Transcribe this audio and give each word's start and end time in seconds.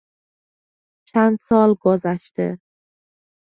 چند 1.09 1.37
سال 1.41 1.73
گذشته 1.81 2.59